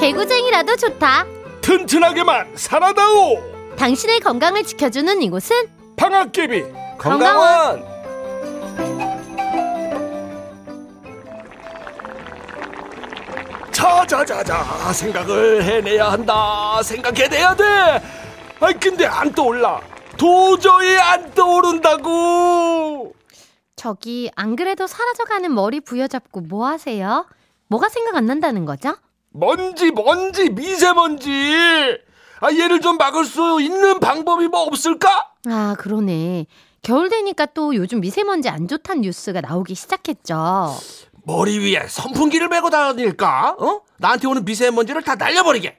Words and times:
개구쟁이라도 0.00 0.76
좋다. 0.76 1.26
튼튼하게만 1.60 2.56
살아다오. 2.56 3.76
당신의 3.76 4.20
건강을 4.20 4.64
지켜주는 4.64 5.20
이곳은 5.20 5.68
방학개비 5.96 6.64
건강원. 6.98 7.84
자자자자 13.70 14.92
생각을 14.92 15.64
해내야 15.64 16.12
한다. 16.12 16.82
생각해내야 16.82 17.54
돼. 17.56 17.64
아이 18.60 18.72
근데 18.74 19.04
안 19.06 19.32
떠올라. 19.32 19.80
도저히 20.16 20.96
안 20.98 21.30
떠오른다고. 21.32 23.14
저기 23.76 24.30
안 24.34 24.56
그래도 24.56 24.86
사라져가는 24.86 25.54
머리 25.54 25.80
부여잡고 25.80 26.40
뭐 26.42 26.66
하세요? 26.66 27.26
뭐가 27.68 27.88
생각 27.88 28.16
안 28.16 28.26
난다는 28.26 28.64
거죠? 28.64 28.96
먼지 29.30 29.90
먼지 29.90 30.50
미세먼지. 30.50 31.30
아 32.40 32.52
얘를 32.52 32.80
좀 32.80 32.96
막을 32.96 33.24
수 33.24 33.60
있는 33.60 34.00
방법이 34.00 34.48
뭐 34.48 34.62
없을까? 34.62 35.32
아 35.46 35.74
그러네. 35.78 36.46
겨울 36.82 37.08
되니까 37.10 37.46
또 37.46 37.74
요즘 37.74 38.00
미세먼지 38.00 38.48
안 38.48 38.66
좋다는 38.66 39.02
뉴스가 39.02 39.40
나오기 39.42 39.74
시작했죠. 39.74 40.74
머리 41.24 41.58
위에 41.58 41.86
선풍기를 41.86 42.48
메고 42.48 42.70
다닐까? 42.70 43.54
어? 43.58 43.82
나한테 43.98 44.26
오는 44.26 44.44
미세먼지를 44.44 45.02
다 45.02 45.14
날려버리게. 45.16 45.78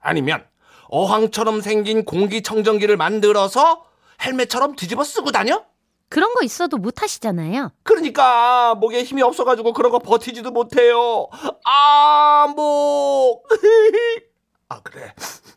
아니면 0.00 0.44
어항처럼 0.88 1.60
생긴 1.60 2.04
공기청정기를 2.04 2.96
만들어서 2.96 3.84
헬멧처럼 4.22 4.74
뒤집어 4.74 5.04
쓰고 5.04 5.30
다녀? 5.30 5.62
그런 6.10 6.34
거 6.34 6.42
있어도 6.44 6.76
못 6.76 7.02
하시잖아요. 7.02 7.72
그러니까 7.84 8.74
목에 8.74 9.02
힘이 9.04 9.22
없어가지고 9.22 9.72
그런 9.72 9.90
거 9.92 9.98
버티지도 10.00 10.50
못해요. 10.50 11.28
아 11.64 12.52
목. 12.54 13.46
아 14.68 14.80
그래 14.82 15.14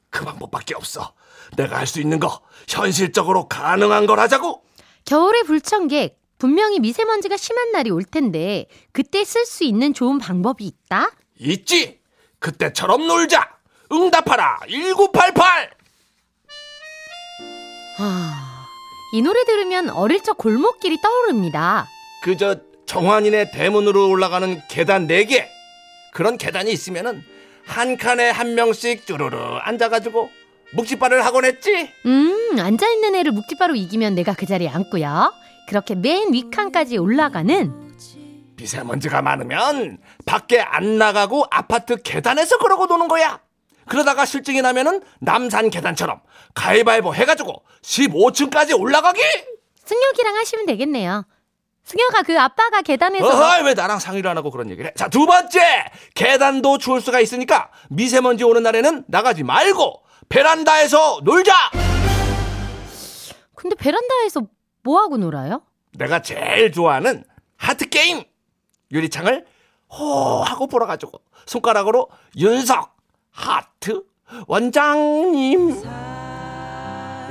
그 0.09 0.23
방법밖에 0.23 0.75
없어. 0.75 1.13
내가 1.57 1.77
할 1.77 1.87
수 1.87 1.99
있는 1.99 2.19
거 2.19 2.41
현실적으로 2.69 3.47
가능한 3.47 4.05
걸 4.05 4.19
하자고. 4.19 4.63
겨울에 5.05 5.41
불청객 5.43 6.19
분명히 6.37 6.79
미세먼지가 6.79 7.35
심한 7.35 7.71
날이 7.71 7.89
올 7.89 8.03
텐데 8.03 8.67
그때 8.91 9.23
쓸 9.25 9.45
수 9.45 9.63
있는 9.63 9.93
좋은 9.93 10.19
방법이 10.19 10.65
있다? 10.65 11.09
있지. 11.39 11.99
그때처럼 12.39 13.07
놀자. 13.07 13.57
응답하라 13.91 14.59
1988. 14.69 15.71
아, 17.99 18.52
이 19.13 19.21
노래 19.21 19.43
들으면 19.43 19.91
어릴 19.91 20.23
적 20.23 20.39
골목길이 20.39 20.99
떠오릅니다. 20.99 21.87
그저 22.23 22.55
정환인의 22.87 23.51
대문으로 23.51 24.09
올라가는 24.09 24.59
계단 24.67 25.07
4개. 25.07 25.45
그런 26.13 26.35
계단이 26.35 26.71
있으면은 26.71 27.21
한 27.63 27.95
칸에 27.95 28.31
한 28.31 28.55
명씩 28.55 29.05
쭈르르 29.05 29.37
앉아가지고 29.61 30.31
묵찌발을 30.73 31.23
하곤 31.23 31.45
했지. 31.45 31.91
음, 32.07 32.57
앉아있는 32.57 33.13
애를 33.13 33.33
묵지바로 33.33 33.75
이기면 33.75 34.15
내가 34.15 34.33
그 34.33 34.47
자리에 34.47 34.67
앉고요. 34.69 35.31
그렇게 35.67 35.93
맨 35.93 36.33
윗칸까지 36.33 36.97
올라가는 36.97 37.71
미세먼지가 38.55 39.21
많으면 39.21 39.99
밖에 40.25 40.59
안 40.59 40.97
나가고 40.97 41.45
아파트 41.51 42.01
계단에서 42.01 42.57
그러고 42.57 42.87
노는 42.87 43.07
거야. 43.09 43.39
그러다가 43.87 44.25
실증이 44.25 44.61
나면은 44.61 45.01
남산 45.19 45.69
계단처럼 45.69 46.21
가위바위보 46.53 47.13
해가지고 47.13 47.63
15층까지 47.81 48.79
올라가기. 48.79 49.21
승혁이랑 49.85 50.35
하시면 50.35 50.65
되겠네요. 50.65 51.25
승혁아, 51.83 52.21
그 52.21 52.39
아빠가 52.39 52.81
계단에서 52.81 53.27
어허, 53.27 53.65
왜 53.65 53.73
나랑 53.73 53.99
상의를 53.99 54.29
안 54.29 54.37
하고 54.37 54.51
그런 54.51 54.69
얘기를 54.69 54.89
해? 54.89 54.93
자, 54.95 55.09
두 55.09 55.25
번째. 55.25 55.59
계단도 56.15 56.77
추울 56.77 57.01
수가 57.01 57.19
있으니까 57.19 57.69
미세먼지 57.89 58.45
오는 58.45 58.63
날에는 58.63 59.03
나가지 59.09 59.43
말고 59.43 60.01
베란다에서 60.29 61.19
놀자. 61.23 61.53
근데 63.55 63.75
베란다에서 63.75 64.43
뭐 64.83 65.01
하고 65.01 65.17
놀아요? 65.17 65.61
내가 65.97 66.21
제일 66.21 66.71
좋아하는 66.71 67.23
하트 67.57 67.89
게임. 67.89 68.23
유리창을 68.91 69.45
호 69.91 70.41
하고 70.43 70.67
불어가지고 70.67 71.19
손가락으로 71.45 72.09
윤석 72.37 72.92
하트 73.33 74.03
원장님 74.47 75.81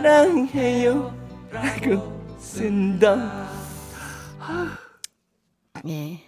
사랑해요 0.02 1.16
라고 1.50 2.36
쓴다. 2.38 3.48
예. 5.88 6.20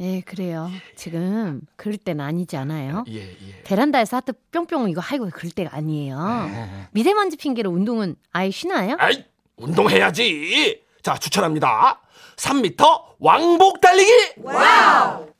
예, 0.00 0.20
그래요. 0.20 0.70
지금 0.94 1.60
그럴 1.74 1.96
때는 1.96 2.24
아니지 2.24 2.56
않아요? 2.56 3.04
예, 3.08 3.30
예. 3.30 3.62
베란다에서 3.64 4.18
하트 4.18 4.32
뿅뿅 4.52 4.88
이거 4.90 5.00
하고 5.00 5.28
그럴 5.32 5.50
때가 5.50 5.74
아니에요. 5.76 6.48
미세먼지 6.92 7.36
핑계로 7.36 7.68
운동은 7.70 8.14
아예 8.30 8.50
쉬나요? 8.52 8.94
아이, 9.00 9.24
운동해야지. 9.56 10.84
자, 11.02 11.16
추천합니다. 11.18 12.00
3m 12.36 13.16
왕복 13.18 13.80
달리기. 13.80 14.34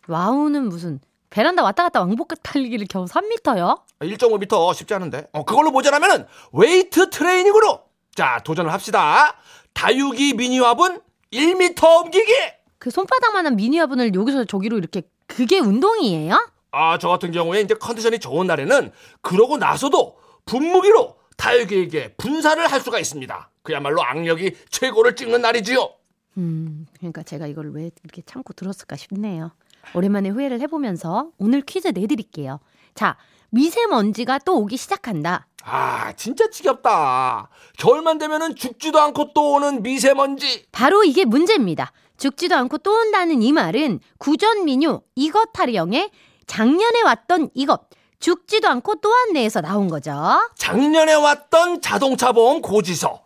와우는 0.09 0.69
무슨 0.69 0.99
베란다 1.31 1.63
왔다 1.63 1.83
갔다 1.85 2.01
왕복 2.01 2.29
달리기를 2.43 2.87
겨우 2.89 3.05
3m요? 3.05 3.83
1.5m 4.01 4.75
쉽지 4.75 4.95
않은데. 4.95 5.29
어, 5.33 5.45
그걸로 5.45 5.71
모자라면은 5.71 6.27
웨이트 6.53 7.11
트레이닝으로. 7.11 7.83
자, 8.15 8.41
도전을 8.45 8.73
합시다. 8.73 9.37
다육이 9.75 10.35
미니화분 10.35 11.01
1m 11.33 12.05
옮기기. 12.05 12.33
그 12.79 12.91
손바닥만한 12.91 13.57
미니 13.57 13.79
화분을 13.79 14.15
여기서 14.15 14.45
저기로 14.45 14.79
이렇게 14.79 15.03
그게 15.27 15.59
운동이에요? 15.59 16.51
아, 16.71 16.99
저 16.99 17.09
같은 17.09 17.33
경우에 17.33 17.61
이제 17.61 17.75
컨디션이 17.75 18.19
좋은 18.19 18.47
날에는 18.47 18.93
그러고 19.21 19.57
나서도 19.57 20.17
분무기로 20.47 21.17
다육이에게 21.37 22.15
분사를 22.15 22.65
할 22.71 22.81
수가 22.81 22.99
있습니다. 22.99 23.51
그야말로 23.63 24.03
악력이 24.03 24.57
최고를 24.71 25.15
찍는 25.17 25.41
날이지요. 25.43 25.91
음, 26.39 26.87
그러니까 26.99 27.23
제가 27.23 27.47
이걸 27.47 27.73
왜 27.73 27.91
이렇게 28.05 28.23
참고 28.25 28.53
들었을까 28.53 28.97
싶네요. 28.97 29.53
오랜만에 29.95 30.29
후회를 30.31 30.61
해보면서 30.61 31.31
오늘 31.39 31.63
퀴즈 31.63 31.89
내드릴게요. 31.89 32.61
자, 32.95 33.17
미세먼지가 33.51 34.39
또 34.45 34.59
오기 34.59 34.77
시작한다. 34.77 35.47
아, 35.65 36.13
진짜 36.15 36.49
지겹다. 36.51 37.49
겨울만 37.79 38.19
되면은 38.19 38.55
죽지도 38.55 39.01
않고 39.01 39.33
또 39.35 39.53
오는 39.55 39.83
미세먼지. 39.83 40.67
바로 40.73 41.05
이게 41.05 41.25
문제입니다. 41.25 41.93
죽지도 42.17 42.57
않고 42.57 42.79
또 42.79 42.93
온다는 42.95 43.43
이 43.43 43.53
말은 43.53 44.01
구전 44.19 44.65
민요 44.65 45.03
이것 45.15 45.53
타령의 45.53 46.11
작년에 46.47 47.03
왔던 47.03 47.51
이것 47.55 47.89
죽지도 48.19 48.67
않고 48.69 48.97
또 48.97 49.09
왔네에서 49.11 49.61
나온 49.61 49.89
거죠. 49.89 50.13
작년에 50.57 51.15
왔던 51.15 51.81
자동차 51.81 52.33
보험 52.33 52.61
고지서. 52.61 53.23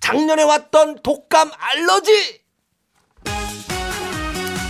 작년에 0.00 0.42
왔던 0.42 1.02
독감 1.02 1.50
알러지. 1.56 2.43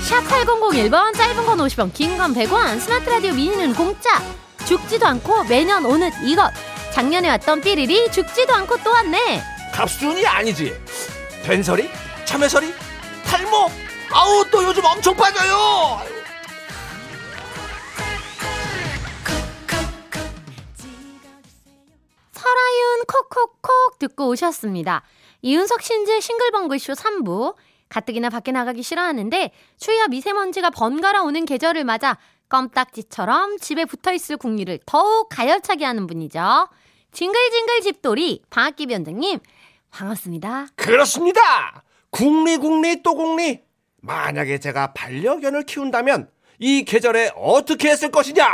샵 0.09 0.21
8001번 0.25 1.15
짧은 1.17 1.47
건 1.47 1.59
50원 1.59 1.93
긴 1.95 2.17
건 2.19 2.35
100원 2.35 2.79
스마트 2.81 3.09
라디오 3.09 3.33
미니는 3.33 3.75
공짜 3.75 4.11
죽지도 4.67 5.07
않고 5.07 5.45
매년 5.45 5.85
오는 5.85 6.11
이것 6.23 6.51
작년에 6.93 7.29
왔던 7.31 7.61
삐리리 7.63 8.11
죽지도 8.13 8.53
않고 8.55 8.77
또 8.85 8.91
왔네 8.91 9.43
갑순이 9.73 10.25
아니지. 10.25 10.73
된설이? 11.43 11.91
참외설이? 12.25 12.73
탈모? 13.25 13.69
아우, 14.13 14.45
또 14.53 14.63
요즘 14.63 14.85
엄청 14.85 15.17
빠져요. 15.17 15.99
설아윤 22.33 23.05
콕콕콕 23.07 23.99
듣고 23.99 24.29
오셨습니다. 24.29 25.03
이윤석 25.43 25.83
신재 25.83 26.21
싱글벙글쇼 26.21 26.93
3부 26.95 27.55
가뜩이나 27.95 28.29
밖에 28.29 28.51
나가기 28.51 28.83
싫어하는데 28.83 29.53
추위와 29.79 30.09
미세먼지가 30.09 30.71
번갈아 30.71 31.23
오는 31.23 31.45
계절을 31.45 31.85
맞아 31.85 32.19
껌딱지처럼 32.49 33.59
집에 33.59 33.85
붙어있을 33.85 34.37
국리를 34.37 34.81
더욱 34.85 35.29
가열차게 35.29 35.85
하는 35.85 36.09
분이죠. 36.09 36.69
징글징글 37.13 37.81
집돌이 37.83 38.43
방학기 38.51 38.87
변장님 38.87 39.39
반갑습니다. 39.91 40.67
그렇습니다. 40.75 41.85
국리 42.11 42.57
국리 42.57 43.01
또 43.05 43.15
국리. 43.15 43.63
만약에 44.01 44.59
제가 44.59 44.93
반려견을 44.93 45.63
키운다면 45.63 46.29
이 46.59 46.85
계절에 46.85 47.31
어떻게 47.37 47.91
했을 47.91 48.11
것이냐? 48.11 48.45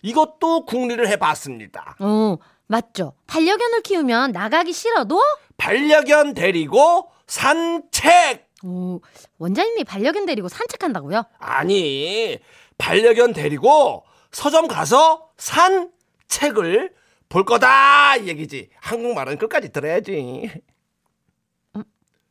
이것도 0.00 0.64
국리를 0.64 1.06
해봤습니다. 1.08 1.96
어 2.00 2.38
맞죠. 2.66 3.12
반려견을 3.26 3.82
키우면 3.82 4.32
나가기 4.32 4.72
싫어도 4.72 5.20
반려견 5.58 6.32
데리고 6.32 7.10
산책. 7.26 8.47
오, 8.64 9.00
원장님이 9.38 9.84
반려견 9.84 10.26
데리고 10.26 10.48
산책한다고요? 10.48 11.24
아니, 11.38 12.38
반려견 12.76 13.32
데리고 13.32 14.04
서점 14.32 14.66
가서 14.68 15.30
산 15.36 15.90
책을 16.26 16.92
볼 17.28 17.44
거다 17.44 18.16
이 18.16 18.28
얘기지. 18.28 18.70
한국말은 18.80 19.38
끝까지 19.38 19.70
들어야지. 19.70 20.50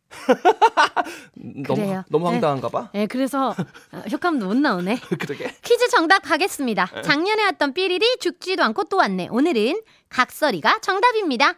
너무 1.36 1.82
그래요. 1.82 2.04
너무 2.10 2.26
네. 2.26 2.32
황당한가 2.32 2.70
봐. 2.70 2.90
예, 2.96 3.08
그래서 3.08 3.50
어, 3.92 3.98
효과음도 4.12 4.48
못 4.48 4.56
나오네. 4.58 5.00
그러게. 5.20 5.54
퀴즈 5.64 5.88
정답 5.90 6.20
가겠습니다. 6.24 7.02
작년에 7.04 7.44
왔던 7.44 7.74
삐리리 7.74 8.18
죽지도 8.20 8.64
않고 8.64 8.86
또 8.86 8.98
왔네. 8.98 9.28
오늘은 9.30 9.82
각설이가 10.10 10.80
정답입니다. 10.80 11.54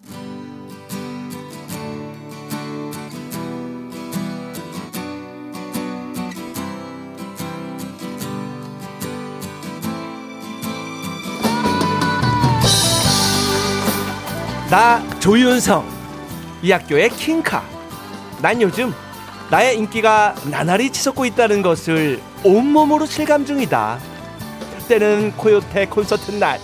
나 14.70 15.02
조윤성. 15.18 15.84
이 16.62 16.70
학교의 16.70 17.10
킹카. 17.10 17.64
난 18.40 18.62
요즘 18.62 18.94
나의 19.50 19.76
인기가 19.76 20.32
나날이 20.48 20.90
치솟고 20.92 21.24
있다는 21.26 21.60
것을 21.60 22.20
온몸으로 22.44 23.04
실감 23.04 23.44
중이다. 23.44 23.98
때는 24.86 25.32
코요태 25.36 25.86
콘서트 25.86 26.30
날 26.30 26.60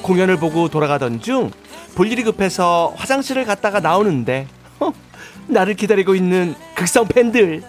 공연을 0.00 0.38
보고 0.38 0.70
돌아가던 0.70 1.20
중 1.20 1.50
볼일이 1.94 2.22
급해서 2.24 2.94
화장실을 2.96 3.44
갔다가 3.44 3.80
나오는데 3.80 4.48
허, 4.80 4.94
나를 5.46 5.74
기다리고 5.74 6.14
있는 6.14 6.54
극성 6.74 7.06
팬들. 7.06 7.62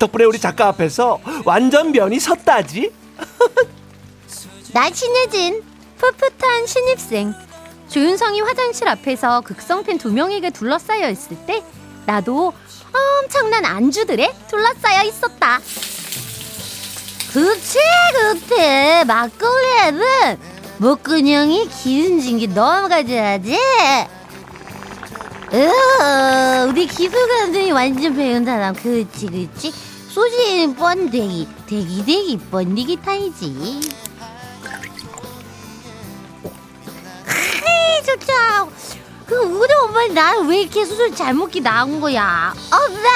덕분에 0.00 0.24
우리 0.24 0.40
작가 0.40 0.66
앞에서 0.66 1.20
완전 1.44 1.92
면이 1.92 2.18
섰다지. 2.18 2.90
나 4.74 4.90
신혜진, 4.90 5.62
풋풋한 5.98 6.66
신입생. 6.66 7.49
조윤성이 7.90 8.40
화장실 8.40 8.88
앞에서 8.88 9.40
극성팬 9.40 9.98
두 9.98 10.12
명에게 10.12 10.50
둘러싸여 10.50 11.10
있을 11.10 11.36
때 11.46 11.62
나도 12.06 12.52
엄청난 13.22 13.64
안주들에 13.64 14.32
둘러싸여 14.48 15.04
있었다. 15.08 15.58
그치 17.32 17.78
그때 18.14 19.04
막걸리에는 19.06 20.38
목근형이 20.78 21.68
기름진 21.68 22.38
게 22.38 22.46
넘어가줘야지. 22.46 23.58
으, 25.52 26.68
우리 26.68 26.86
기술 26.86 27.28
감독이 27.28 27.72
완전 27.72 28.16
배운 28.16 28.44
사람 28.44 28.74
그치 28.74 29.26
그치 29.26 29.72
소지는 30.08 30.76
번데기 30.76 31.48
대기대기 31.66 32.38
번데기 32.50 32.96
타이지. 33.02 33.80
좋다. 38.20 38.66
그 39.26 39.34
우리 39.36 39.72
엄마 39.84 40.06
나를 40.08 40.46
왜 40.46 40.62
이렇게 40.62 40.84
수술 40.84 41.14
잘 41.14 41.34
먹기 41.34 41.60
나온 41.60 42.00
거야? 42.00 42.52
엄마. 42.72 43.08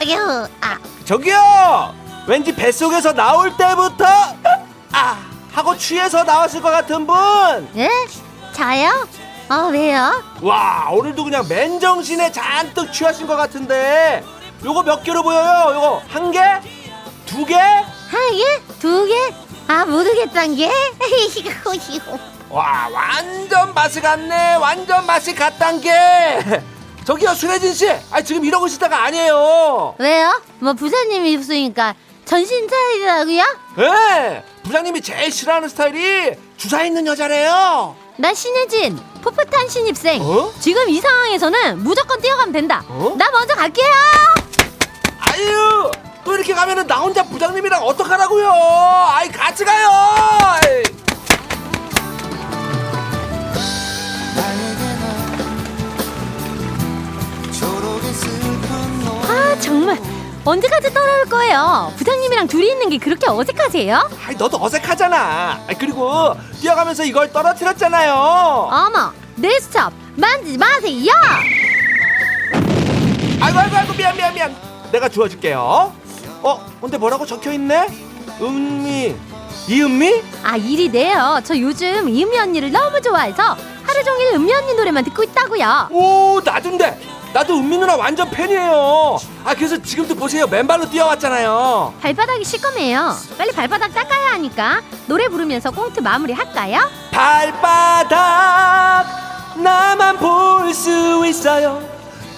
아휴, 0.00 0.46
아, 0.60 0.78
저기요 1.04 1.94
왠지 2.28 2.54
뱃속에서 2.54 3.12
나올 3.12 3.56
때부터 3.56 4.04
아 4.92 5.18
하고 5.52 5.76
취해서 5.76 6.22
나왔을 6.22 6.62
것 6.62 6.70
같은 6.70 7.04
분 7.06 7.68
예? 7.76 7.88
저요? 8.52 9.08
어 9.50 9.68
왜요? 9.72 10.22
와 10.40 10.88
오늘도 10.92 11.24
그냥 11.24 11.48
맨정신에 11.48 12.30
잔뜩 12.30 12.92
취하신 12.92 13.26
것 13.26 13.34
같은데 13.36 14.22
요거 14.64 14.84
몇 14.84 15.02
개로 15.02 15.22
보여요 15.24 15.74
요거 15.74 16.02
한 16.08 16.30
개? 16.30 16.40
두 17.26 17.44
개? 17.44 17.54
한 17.56 18.36
개? 18.36 18.62
두 18.78 19.06
개? 19.06 19.34
아 19.66 19.84
모르겠단 19.84 20.54
게? 20.54 20.70
와 22.50 22.88
완전 22.92 23.74
맛이 23.74 24.00
갔네 24.00 24.54
완전 24.56 25.04
맛이 25.06 25.34
갔단 25.34 25.80
게 25.80 25.90
저기요 27.04 27.34
순혜진 27.34 27.74
씨아 27.74 28.20
지금 28.24 28.44
이러고 28.44 28.66
있다가 28.66 29.04
아니에요 29.04 29.94
왜요? 29.98 30.40
뭐 30.58 30.72
부사님이 30.72 31.32
있으니까 31.32 31.94
전신 32.24 32.68
차리라고요? 32.68 33.42
예 33.78 34.44
부장님이 34.62 35.00
제일 35.00 35.30
싫어하는 35.30 35.68
스타일이 35.68 36.32
주사 36.56 36.82
있는 36.82 37.06
여자래요 37.06 37.96
나 38.16 38.34
신혜진 38.34 38.98
풋풋한 39.22 39.68
신입생 39.68 40.20
어? 40.22 40.52
지금 40.60 40.88
이 40.88 41.00
상황에서는 41.00 41.78
무조건 41.82 42.20
뛰어가면 42.20 42.52
된다 42.52 42.82
어? 42.88 43.14
나 43.16 43.30
먼저 43.30 43.54
갈게요 43.54 43.92
아유 45.20 45.90
또 46.24 46.34
이렇게 46.34 46.52
가면은 46.54 46.86
나 46.86 46.96
혼자 46.96 47.22
부장님이랑 47.22 47.82
어떡하라고요 47.82 48.50
아이 48.50 49.28
같이 49.30 49.64
가요 49.64 49.88
아이. 49.90 50.97
언제까지 60.44 60.92
따라올 60.94 61.24
거예요? 61.26 61.92
부장님이랑 61.98 62.46
둘이 62.46 62.68
있는 62.70 62.88
게 62.88 62.98
그렇게 62.98 63.26
어색하세요? 63.28 64.10
아이 64.26 64.34
너도 64.36 64.56
어색하잖아. 64.62 65.60
아이, 65.68 65.74
그리고 65.78 66.34
뛰어가면서 66.60 67.04
이걸 67.04 67.30
떨어뜨렸잖아요. 67.32 68.14
어머 68.14 69.12
내 69.36 69.58
스톱. 69.60 69.92
만지지 70.16 70.58
마세요. 70.58 71.12
아이고 73.40 73.58
아이고 73.58 73.76
아이고 73.76 73.92
미안 73.94 74.16
미안 74.16 74.34
미안. 74.34 74.56
내가 74.90 75.08
주워줄게요. 75.08 75.92
어 76.42 76.66
근데 76.80 76.96
뭐라고 76.98 77.26
적혀 77.26 77.52
있네? 77.52 77.86
은미. 78.40 79.16
이은미? 79.68 80.22
아 80.42 80.56
일이 80.56 80.88
네요. 80.90 81.40
저 81.44 81.56
요즘 81.58 82.08
이은미 82.08 82.38
언니를 82.38 82.72
너무 82.72 83.00
좋아해서 83.02 83.54
하루 83.84 84.04
종일 84.04 84.34
은미 84.34 84.52
언니 84.54 84.74
노래만 84.74 85.04
듣고 85.04 85.22
있다고요. 85.24 85.88
오 85.90 86.40
나도인데 86.42 86.98
나도 87.32 87.56
은미 87.58 87.76
누나 87.78 87.94
완전 87.96 88.30
팬이에요. 88.30 89.18
아 89.44 89.54
그래서 89.54 89.76
지금도 89.80 90.14
보세요. 90.14 90.46
맨발로 90.46 90.88
뛰어왔잖아요. 90.90 91.94
발바닥이 92.00 92.44
시꺼매요. 92.44 93.14
빨리 93.36 93.52
발바닥 93.52 93.92
닦아야 93.94 94.32
하니까 94.32 94.80
노래 95.06 95.28
부르면서 95.28 95.70
꽁트 95.70 96.00
마무리 96.00 96.32
할까요? 96.32 96.80
발바닥 97.10 99.06
나만 99.62 100.16
볼 100.18 100.72
수 100.72 101.24
있어요. 101.26 101.82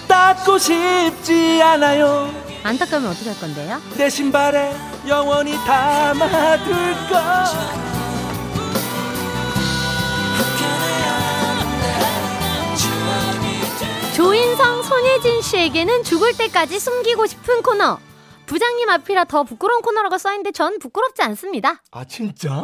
닦고 0.07 0.57
싶지 0.57 1.61
않아요. 1.63 2.29
안 2.63 2.77
닦으면 2.77 3.07
어떻게 3.11 3.29
할 3.29 3.39
건데요? 3.39 3.81
내 3.97 4.09
신발에 4.09 4.73
영원히 5.07 5.53
담아둘 5.65 6.93
거 7.09 7.19
조인성, 14.21 14.83
손예진 14.83 15.41
씨에게는 15.41 16.03
죽을 16.03 16.37
때까지 16.37 16.79
숨기고 16.79 17.25
싶은 17.25 17.63
코너. 17.63 17.97
부장님 18.45 18.87
앞이라 18.87 19.23
더 19.25 19.41
부끄러운 19.41 19.81
코너라고 19.81 20.19
써있는데 20.19 20.51
전 20.51 20.77
부끄럽지 20.77 21.23
않습니다. 21.23 21.81
아 21.89 22.05
진짜? 22.05 22.61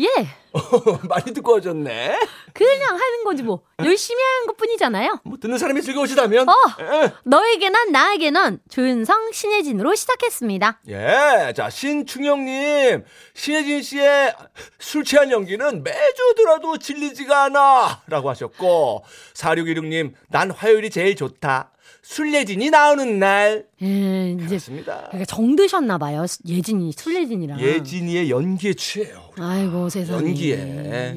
예. 0.00 0.26
많이 1.08 1.32
오셨네. 1.44 2.18
그냥 2.52 2.88
하는 2.88 3.24
거지 3.24 3.42
뭐. 3.42 3.62
열심히 3.84 4.22
하는 4.22 4.46
것 4.46 4.56
뿐이잖아요. 4.56 5.20
뭐 5.24 5.38
듣는 5.38 5.58
사람이 5.58 5.82
즐거우시다면. 5.82 6.48
어. 6.48 6.54
예. 6.80 7.12
너에게 7.24 7.68
난 7.70 7.92
나에게 7.92 8.30
넌 8.30 8.58
조윤성 8.68 9.32
신혜진으로 9.32 9.94
시작했습니다. 9.94 10.80
예, 10.88 11.52
자 11.56 11.70
신충영님, 11.70 13.04
신혜진 13.34 13.82
씨의 13.82 14.34
술 14.78 15.04
취한 15.04 15.30
연기는 15.30 15.82
매주 15.82 16.34
들어도 16.36 16.78
질리지가 16.78 17.44
않아라고 17.44 18.30
하셨고 18.30 19.04
4616님, 19.34 20.14
난 20.30 20.50
화요일이 20.50 20.90
제일 20.90 21.14
좋다. 21.14 21.70
술예진이 22.02 22.70
나오는 22.70 23.18
날. 23.18 23.66
예, 23.82 24.30
이제 24.32 24.46
그렇습니다. 24.46 24.96
그러니까 25.08 25.24
정드셨나 25.26 25.98
봐요. 25.98 26.24
예진이 26.46 26.92
술예진이랑. 26.96 27.60
예진이의 27.60 28.30
연기에 28.30 28.72
취해요. 28.74 29.20
아이고 29.38 29.88
세상에. 29.88 30.18
연기에. 30.18 30.56
예. 30.56 31.14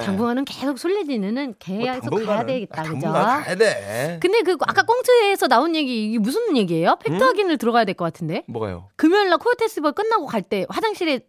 예. 0.00 0.04
당분간은 0.04 0.44
계속 0.44 0.78
술래지는 0.78 1.54
계속 1.58 2.10
당분간은- 2.10 2.26
가야 2.26 2.46
되겠다, 2.46 2.82
아, 2.82 2.84
그죠? 2.84 3.06
가야 3.12 3.54
돼. 3.54 4.18
근데 4.20 4.42
그 4.42 4.56
아까 4.60 4.82
꽁트에서 4.82 5.46
나온 5.48 5.74
얘기 5.76 6.06
이게 6.06 6.18
무슨 6.18 6.56
얘기예요? 6.56 6.96
팩트 7.00 7.22
확인을 7.22 7.56
들어가야 7.58 7.84
될 7.84 7.94
것 7.94 8.04
같은데. 8.04 8.44
뭐가요? 8.48 8.88
금요일 8.96 9.28
날 9.28 9.38
코요테 9.38 9.68
스벌 9.68 9.92
끝나고 9.92 10.26
갈 10.26 10.42
때 10.42 10.66
화장실에 10.68 11.20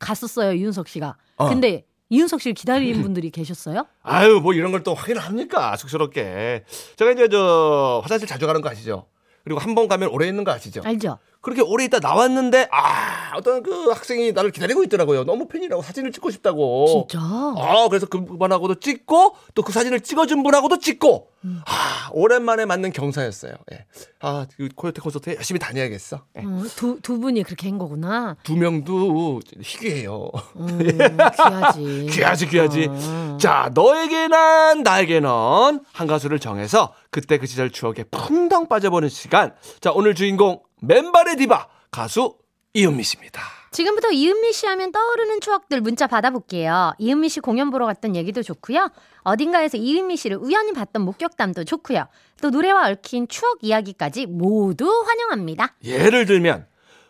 갔었어요 0.00 0.52
이윤석 0.52 0.88
씨가. 0.88 1.16
어. 1.36 1.48
근데 1.48 1.84
이윤석 2.12 2.42
씨를 2.42 2.52
기다리는 2.52 3.00
분들이 3.00 3.30
계셨어요? 3.30 3.86
아유, 4.02 4.38
뭐 4.42 4.52
이런 4.52 4.70
걸 4.70 4.82
또 4.82 4.92
확인을 4.94 5.22
합니까? 5.22 5.74
쑥스럽게. 5.76 6.64
제가 6.96 7.12
이제 7.12 7.28
저 7.30 8.00
화장실 8.02 8.28
자주 8.28 8.46
가는 8.46 8.60
거 8.60 8.68
아시죠? 8.68 9.06
그리고 9.44 9.60
한 9.60 9.74
번 9.74 9.88
가면 9.88 10.10
오래 10.10 10.26
있는 10.28 10.44
거 10.44 10.52
아시죠? 10.52 10.82
알죠? 10.84 11.18
그렇게 11.40 11.60
오래 11.60 11.84
있다 11.84 11.98
나왔는데 11.98 12.68
아 12.70 13.32
어떤 13.36 13.64
그 13.64 13.90
학생이 13.90 14.30
나를 14.32 14.52
기다리고 14.52 14.84
있더라고요. 14.84 15.24
너무 15.24 15.48
팬이라고 15.48 15.82
사진을 15.82 16.12
찍고 16.12 16.30
싶다고. 16.30 17.08
진짜. 17.08 17.18
아 17.24 17.88
그래서 17.88 18.06
그 18.06 18.24
분하고도 18.24 18.76
찍고 18.76 19.34
또 19.54 19.62
그 19.62 19.72
사진을 19.72 20.00
찍어준 20.02 20.42
분하고도 20.44 20.78
찍고. 20.78 21.28
아 21.66 22.08
오랜만에 22.12 22.64
만난 22.66 22.92
경사였어요. 22.92 23.54
예. 23.72 23.86
아그 24.20 24.68
코요테 24.76 25.00
콘서트 25.02 25.30
열심히 25.34 25.58
다녀야겠어. 25.58 26.22
예. 26.38 26.42
어, 26.44 26.62
두, 26.76 27.00
두 27.02 27.18
분이 27.18 27.42
그렇게 27.42 27.68
한 27.68 27.78
거구나. 27.78 28.36
두 28.44 28.54
명도 28.56 29.40
희귀해요. 29.60 30.30
음, 30.56 30.78
귀하지. 31.36 32.06
귀하지 32.12 32.48
귀하지. 32.48 32.86
어. 32.88 33.38
자 33.40 33.68
너에게 33.74 34.28
난 34.28 34.84
나에게 34.84 35.18
넌한 35.18 35.80
가수를 36.06 36.38
정해서 36.38 36.94
그때 37.12 37.36
그 37.36 37.46
시절 37.46 37.70
추억에 37.70 38.04
풍덩 38.10 38.68
빠져보는 38.68 39.10
시간. 39.10 39.54
자 39.80 39.92
오늘 39.92 40.14
주인공 40.14 40.62
맨발의 40.80 41.36
디바 41.36 41.68
가수 41.90 42.38
이은미 42.72 43.02
씨입니다. 43.04 43.42
지금부터 43.70 44.10
이은미 44.10 44.52
씨 44.52 44.66
하면 44.66 44.92
떠오르는 44.92 45.40
추억들 45.42 45.82
문자 45.82 46.06
받아볼게요. 46.06 46.94
이은미 46.98 47.28
씨 47.28 47.40
공연 47.40 47.70
보러 47.70 47.84
갔던 47.84 48.16
얘기도 48.16 48.42
좋고요. 48.42 48.90
어딘가에서 49.24 49.76
이은미 49.76 50.16
씨를 50.16 50.38
우연히 50.38 50.72
봤던 50.72 51.02
목격담도 51.02 51.64
좋고요. 51.64 52.06
또 52.40 52.48
노래와 52.48 52.88
얽힌 52.88 53.28
추억 53.28 53.58
이야기까지 53.60 54.24
모두 54.24 54.88
환영합니다. 55.06 55.74
예를 55.84 56.24
들면 56.24 56.66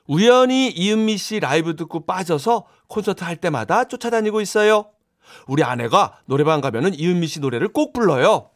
우연히 0.08 0.68
이은미 0.68 1.16
씨 1.16 1.38
라이브 1.38 1.76
듣고 1.76 2.06
빠져서 2.06 2.66
콘서트 2.88 3.22
할 3.22 3.36
때마다 3.36 3.84
쫓아다니고 3.84 4.40
있어요. 4.40 4.86
우리 5.46 5.62
아내가 5.62 6.18
노래방 6.26 6.60
가면은 6.60 6.92
이은미 6.94 7.28
씨 7.28 7.38
노래를 7.38 7.68
꼭 7.68 7.92
불러요. 7.92 8.50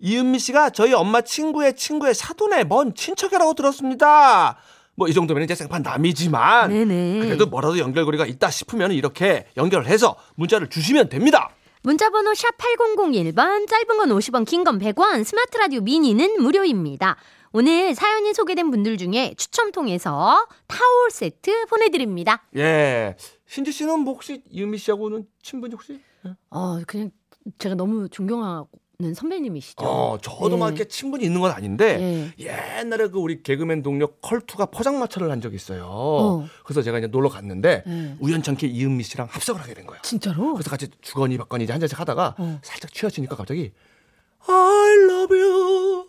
이은미 0.00 0.38
씨가 0.38 0.70
저희 0.70 0.92
엄마 0.94 1.20
친구의 1.20 1.76
친구의 1.76 2.14
사돈의 2.14 2.66
먼 2.66 2.94
친척이라고 2.94 3.54
들었습니다. 3.54 4.56
뭐 4.94 5.08
이 5.08 5.14
정도면 5.14 5.44
이제 5.44 5.54
생판 5.54 5.82
남이지만 5.82 6.70
네네. 6.70 7.20
그래도 7.20 7.46
뭐라도 7.46 7.78
연결고리가 7.78 8.26
있다 8.26 8.50
싶으면 8.50 8.90
이렇게 8.92 9.46
연결해서 9.56 10.16
문자를 10.34 10.68
주시면 10.68 11.08
됩니다. 11.08 11.50
문자번호 11.82 12.34
샵 12.34 12.56
8001번, 12.58 13.68
짧은 13.68 13.86
건 13.96 14.08
50원, 14.08 14.44
긴 14.44 14.64
건 14.64 14.80
100원, 14.80 15.22
스마트 15.22 15.56
라디오 15.58 15.80
미니는 15.82 16.42
무료입니다. 16.42 17.16
오늘 17.52 17.94
사연이 17.94 18.34
소개된 18.34 18.70
분들 18.72 18.98
중에 18.98 19.34
추첨 19.36 19.70
통해서 19.70 20.44
타올 20.66 21.10
세트 21.12 21.66
보내드립니다. 21.66 22.42
예. 22.56 23.16
신지 23.46 23.70
씨는 23.70 24.00
뭐 24.00 24.14
혹시 24.14 24.42
이은미 24.50 24.78
씨하고는 24.78 25.26
친분이 25.42 25.74
혹시? 25.74 26.00
어, 26.50 26.80
그냥 26.86 27.10
제가 27.58 27.76
너무 27.76 28.08
존경하 28.08 28.64
는 29.00 29.14
선배님이시죠. 29.14 29.84
어, 29.86 30.18
저도 30.20 30.48
네. 30.48 30.56
막 30.56 30.66
이렇게 30.70 30.84
친분이 30.86 31.24
있는 31.24 31.40
건 31.40 31.52
아닌데 31.52 32.32
옛날에 32.36 33.06
그 33.06 33.20
우리 33.20 33.44
개그맨 33.44 33.84
동료 33.84 34.08
컬투가 34.08 34.66
포장마차를 34.66 35.30
한 35.30 35.40
적이 35.40 35.54
있어요. 35.54 35.86
어. 35.88 36.48
그래서 36.64 36.82
제가 36.82 36.98
이제 36.98 37.06
놀러 37.06 37.28
갔는데 37.28 37.84
네. 37.86 38.16
우연찮게 38.18 38.66
이은미 38.66 39.04
씨랑 39.04 39.28
합석을 39.30 39.62
하게 39.62 39.74
된 39.74 39.86
거예요. 39.86 40.02
진짜로? 40.02 40.52
그래서 40.54 40.68
같이 40.68 40.88
주거니 41.00 41.38
받거니 41.38 41.62
이제 41.62 41.72
한 41.72 41.78
잔씩 41.78 42.00
하다가 42.00 42.34
어. 42.38 42.58
살짝 42.64 42.92
취해지니까 42.92 43.36
갑자기 43.36 43.70
I 44.48 44.92
love 45.08 45.38
you 45.40 46.08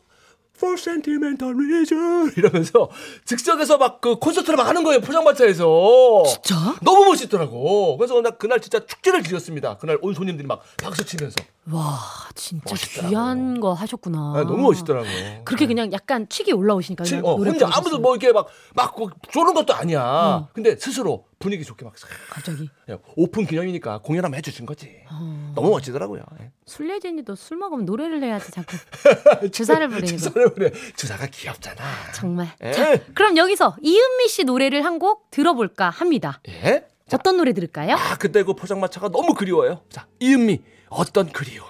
for 0.57 0.73
sentimental 0.73 1.53
reason 1.55 2.33
이러면서 2.37 2.89
즉석에서 3.23 3.77
막 3.77 4.01
그 4.01 4.15
콘서트를 4.15 4.57
막 4.57 4.67
하는 4.67 4.83
거예요 4.83 4.99
포장마차에서 5.01 6.23
진짜? 6.25 6.55
너무 6.81 7.05
멋있더라고. 7.05 7.97
그래서 7.97 8.19
나 8.21 8.31
그날 8.31 8.59
진짜 8.61 8.83
축제를 8.83 9.21
즐겼습니다. 9.21 9.77
그날 9.77 9.99
온 10.01 10.15
손님들이 10.15 10.47
막 10.47 10.63
박수 10.81 11.05
치면서 11.05 11.35
와, 11.71 11.99
진짜 12.35 12.63
멋있더라고. 12.69 13.09
귀한 13.09 13.59
거 13.59 13.73
하셨구나. 13.73 14.17
아, 14.35 14.43
너무 14.43 14.57
멋있더라고. 14.63 15.05
그렇게 15.45 15.67
그냥 15.67 15.91
약간 15.93 16.27
칙이 16.29 16.51
올라오시니까 16.53 17.03
치- 17.03 17.15
어, 17.17 17.35
혼자 17.35 17.37
부르셨어요. 17.51 17.71
아무도 17.75 17.99
뭐 17.99 18.15
이렇게 18.15 18.31
막막 18.33 18.95
쏘는 19.31 19.53
것도 19.53 19.73
아니야. 19.73 20.01
어. 20.03 20.49
근데 20.53 20.75
스스로 20.77 21.25
분위기 21.37 21.63
좋게 21.63 21.85
막싹 21.85 22.09
갑자기 22.29 22.69
그냥 22.85 22.99
오픈 23.15 23.45
기념이니까 23.45 23.99
공연 23.99 24.25
한번 24.25 24.37
해주신 24.39 24.65
거지. 24.65 24.89
어. 25.11 25.53
너무 25.55 25.69
멋지더라고요. 25.71 26.23
예. 26.41 26.51
술래진이도 26.65 27.35
술 27.35 27.57
먹으면 27.57 27.85
노래를 27.85 28.21
해야지 28.23 28.51
자꾸 28.51 28.75
주사를 29.51 29.87
부리는 29.87 30.11
거. 30.11 30.17
주사를 30.17 30.53
부려. 30.53 30.69
주사가 30.95 31.27
귀엽잖아. 31.27 31.81
정말. 32.15 32.49
예. 32.63 32.71
자, 32.71 32.97
그럼 33.13 33.37
여기서 33.37 33.75
이은미 33.81 34.27
씨 34.27 34.43
노래를 34.43 34.85
한 34.85 34.99
곡 34.99 35.31
들어볼까 35.31 35.89
합니다. 35.89 36.41
예? 36.49 36.85
어떤 37.13 37.37
노래 37.37 37.53
들을까요? 37.53 37.95
아 37.95 38.17
그때 38.17 38.43
그 38.43 38.53
포장마차가 38.53 39.07
너무 39.09 39.33
그리워요. 39.33 39.81
자 39.89 40.07
이은미 40.19 40.61
어떤 40.89 41.31
그리움. 41.31 41.65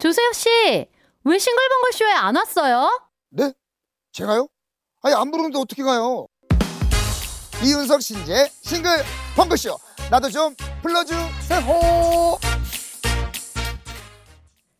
조세호 0.00 0.32
씨, 0.32 0.48
왜 1.24 1.38
싱글벙글 1.38 1.92
쇼에 1.92 2.12
안 2.12 2.36
왔어요? 2.36 3.08
네? 3.30 3.52
제가요? 4.12 4.48
아니 5.02 5.14
안 5.14 5.30
부르는데 5.30 5.58
어떻게 5.58 5.82
가요? 5.82 6.26
이윤석 7.62 8.00
신지의 8.00 8.50
싱글벙글쇼 8.62 9.76
나도 10.10 10.30
좀 10.30 10.54
불러주세요 10.80 12.38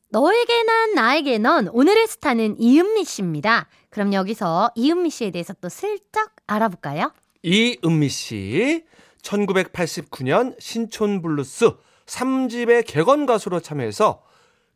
너에게 0.09 0.63
난 0.63 0.95
나에게 0.95 1.37
넌 1.39 1.69
오늘의 1.69 2.07
스타는 2.09 2.57
이은미 2.59 3.05
씨입니다. 3.05 3.69
그럼 3.91 4.13
여기서 4.15 4.73
이은미 4.75 5.11
씨에 5.11 5.31
대해서 5.31 5.53
또 5.61 5.69
슬쩍 5.69 6.33
알아볼까요? 6.47 7.13
이은미 7.43 8.09
씨 8.09 8.85
1989년 9.23 10.55
신촌 10.59 11.23
블루스 11.23 11.71
3집의 12.07 12.85
객원 12.87 13.27
가수로 13.27 13.61
참여해서 13.61 14.23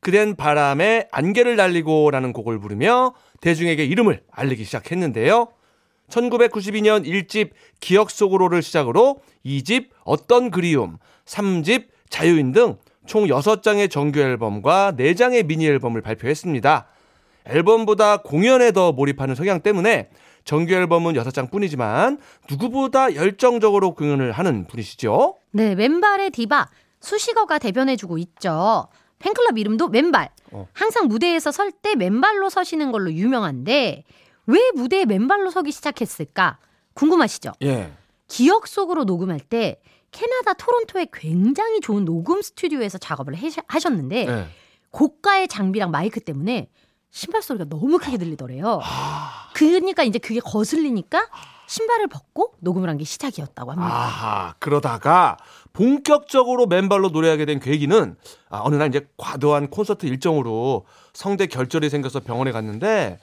그댄 0.01 0.37
바람에 0.37 1.09
안개로 1.11 1.57
날리고 1.57 2.11
라는 2.11 2.33
곡을 2.33 2.59
부르며 2.59 3.15
대중에게 3.41 3.85
이름을 3.85 4.23
알리기 4.31 4.65
시작했는데요. 4.65 5.49
1992년 6.09 7.07
1집 7.07 7.51
기억 7.81 8.11
속으로를 8.11 8.63
시작으로 8.63 9.21
2집 9.45 9.89
어떤 10.05 10.51
그리움, 10.51 10.99
3집 11.25 11.87
자유인 12.11 12.53
등 12.53 12.79
총 13.07 13.27
6장의 13.27 13.91
정규 13.91 14.21
앨범과 14.21 14.95
4장의 14.97 15.47
미니 15.47 15.67
앨범을 15.67 16.01
발표했습니다. 16.01 16.87
앨범보다 17.47 18.19
공연에 18.19 18.73
더 18.73 18.93
몰입하는 18.93 19.35
성향 19.35 19.61
때문에 19.61 20.09
정규 20.45 20.75
앨범은 20.75 21.15
6장 21.15 21.51
뿐이지만 21.51 22.19
누구보다 22.51 23.15
열정적으로 23.15 23.95
공연을 23.95 24.33
하는 24.33 24.67
분이시죠. 24.67 25.37
네, 25.53 25.75
맨발의 25.75 26.31
디바 26.31 26.69
수식어가 27.01 27.59
대변해주고 27.59 28.19
있죠. 28.19 28.89
팬클럽 29.19 29.57
이름도 29.59 29.89
맨발. 29.89 30.31
어. 30.53 30.69
항상 30.75 31.07
무대에서 31.09 31.51
설 31.51 31.71
때 31.73 31.95
맨발로 31.95 32.51
서시는 32.51 32.93
걸로 32.93 33.11
유명한데 33.13 34.05
왜 34.47 34.71
무대에 34.75 35.07
맨발로 35.07 35.51
서기 35.51 35.73
시작했을까? 35.73 36.59
궁금하시죠? 36.93 37.53
예. 37.63 37.91
기억 38.29 38.67
속으로 38.67 39.05
녹음할 39.05 39.41
때 39.41 39.81
캐나다 40.11 40.53
토론토의 40.53 41.09
굉장히 41.13 41.81
좋은 41.81 42.05
녹음 42.05 42.43
스튜디오에서 42.43 42.99
작업을 42.99 43.37
해- 43.37 43.51
하셨는데 43.67 44.27
예. 44.29 44.47
고가의 44.91 45.49
장비랑 45.49 45.91
마이크 45.91 46.21
때문에 46.21 46.69
신발 47.15 47.43
소리가 47.43 47.67
너무 47.69 47.99
크게 48.01 48.19
들리더래요. 48.19 48.81
아, 48.83 49.51
그러니까 49.55 50.03
이제 50.03 50.19
그게 50.19 50.41
거슬리니까 50.41 51.29
신발을 51.69 52.09
벗고 52.09 52.55
녹음을 52.59 52.89
한 52.89 52.99
게 52.99 53.05
시작이었다고 53.05 53.71
합니다. 53.71 53.89
아하, 53.89 54.55
그러다가 54.59 55.37
본격적으로 55.73 56.67
맨발로 56.67 57.11
노래하게 57.11 57.45
된 57.45 57.61
계기는 57.61 58.17
아, 58.51 58.63
어느 58.65 58.75
날 58.75 58.89
이제 58.89 59.09
과도한 59.17 59.69
콘서트 59.71 60.07
일정으로 60.07 60.87
성대 61.13 61.47
결절이 61.47 61.89
생겨서 61.89 62.19
병원에 62.19 62.51
갔는데 62.51 63.21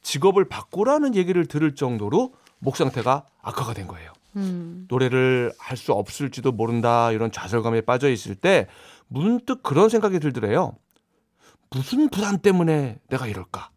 직업을 0.00 0.48
바꾸라는 0.48 1.14
얘기를 1.14 1.44
들을 1.44 1.74
정도로 1.74 2.32
목 2.60 2.76
상태가 2.78 3.26
악화가 3.42 3.74
된 3.74 3.86
거예요. 3.86 4.10
음. 4.36 4.86
노래를 4.88 5.52
할 5.58 5.76
수 5.76 5.92
없을지도 5.92 6.50
모른다 6.52 7.12
이런 7.12 7.30
좌절감에 7.30 7.82
빠져 7.82 8.08
있을 8.08 8.36
때 8.36 8.68
문득 9.08 9.62
그런 9.62 9.90
생각이 9.90 10.18
들더래요. 10.18 10.72
무슨 11.74 12.08
부담 12.08 12.38
때문에 12.38 12.98
내가 13.08 13.26
이럴까? 13.26 13.70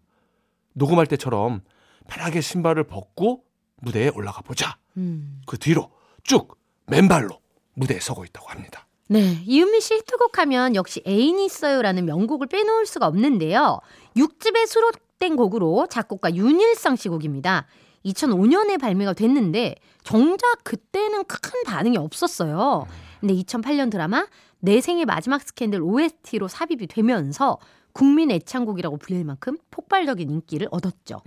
녹음할 0.74 1.08
때처럼 1.08 1.62
편하게 2.08 2.42
신발을 2.42 2.84
벗고 2.84 3.44
무대에 3.82 4.10
올라가 4.10 4.42
보자. 4.42 4.78
음. 4.98 5.42
그 5.48 5.58
뒤로 5.58 5.92
쭉 6.24 6.58
맨발로 6.86 7.40
무대에 7.74 8.00
서고 8.00 8.24
있다고 8.24 8.50
합니다. 8.50 8.88
네, 9.10 9.42
이은미 9.46 9.82
씨 9.82 9.96
히트곡 9.96 10.38
하면 10.40 10.76
역시 10.76 11.02
애인이 11.08 11.46
있어요라는 11.46 12.06
명곡을 12.06 12.48
빼놓을 12.48 12.86
수가 12.86 13.08
없는데요. 13.08 13.80
6집에 14.16 14.68
수록된 14.68 15.36
곡으로 15.36 15.88
작곡가 15.90 16.34
윤일상 16.34 16.98
씨 16.98 17.10
곡입니다. 17.10 17.66
2005년에 18.06 18.80
발매가 18.80 19.14
됐는데 19.14 19.76
정작 20.04 20.64
그때는 20.64 21.24
큰 21.26 21.64
반응이 21.66 21.98
없었어요. 21.98 22.86
근데 23.20 23.34
2008년 23.36 23.90
드라마 23.90 24.28
내 24.60 24.82
생의 24.82 25.06
마지막 25.06 25.42
스캔들 25.42 25.82
OST로 25.82 26.48
삽입이 26.48 26.88
되면서 26.88 27.58
국민 27.98 28.30
애창곡이라고 28.30 28.98
불릴 28.98 29.26
만큼 29.26 29.58
폭발적인 29.72 30.30
인기를 30.30 30.68
얻었죠. 30.70 31.22